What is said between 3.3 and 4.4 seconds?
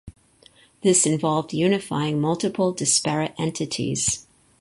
entities.